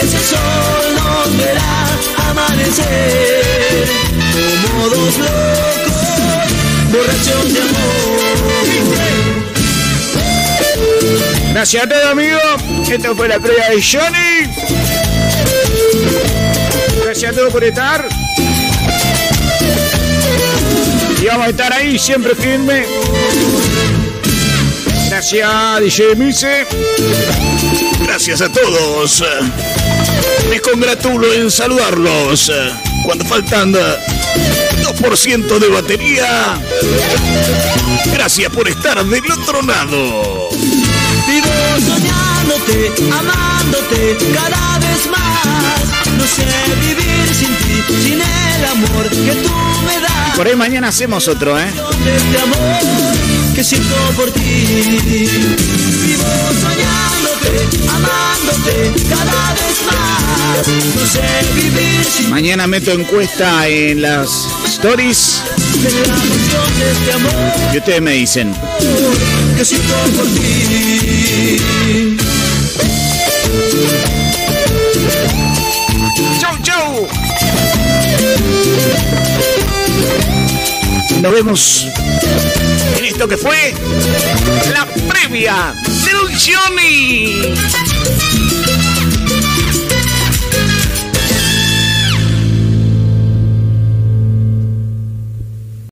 [0.00, 1.86] Ese sol nos verá
[2.30, 3.88] amanecer
[4.32, 6.52] como dos locos,
[6.92, 8.06] borrachos de amor.
[11.52, 12.88] Gracias a todos, amigos.
[12.88, 15.15] Esto fue la previa de Johnny.
[17.04, 18.08] Gracias a todos por estar.
[21.20, 22.84] Y vamos a estar ahí siempre firme.
[25.08, 26.66] Gracias, DJ Mise.
[28.04, 29.24] Gracias a todos.
[30.50, 32.52] Me congratulo en saludarlos.
[33.04, 36.58] Cuando faltan 2% de batería.
[38.12, 40.48] Gracias por estar del otro lado.
[41.26, 41.48] Vivo
[41.80, 45.25] soñándote, amándote cada vez más.
[46.18, 46.46] No sé
[46.80, 49.54] vivir sin ti, sin el amor que tú
[49.86, 50.36] me das.
[50.36, 51.66] Por ahí mañana hacemos otro, ¿eh?
[52.04, 52.80] De este amor
[53.54, 54.40] que siento por ti.
[56.04, 56.24] Vivo
[56.60, 57.50] soñándote,
[57.88, 60.68] amándote cada vez más.
[60.94, 61.22] No sé
[61.54, 64.28] vivir sin Mañana meto encuesta en las
[64.66, 65.42] stories
[65.82, 67.32] la emoción de este amor
[67.72, 68.54] y ustedes me dicen.
[69.56, 71.60] que siento por ti.
[76.40, 77.06] ¡Chau, chau!
[81.22, 81.86] Nos vemos
[82.98, 83.74] en esto que fue
[84.72, 87.54] la previa del Johnny.